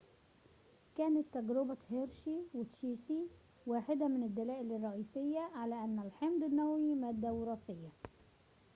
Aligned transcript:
كانت 0.97 1.25
تجربة 1.33 1.77
هيرشي 1.89 2.39
وتشيس 2.53 3.13
واحدة 3.67 4.07
من 4.07 4.23
الدلائل 4.23 4.71
الرئيسية 4.71 5.39
على 5.55 5.75
أن 5.75 5.99
الحمض 5.99 6.43
النووي 6.43 6.95
مادة 6.95 7.33
وراثية 7.33 7.89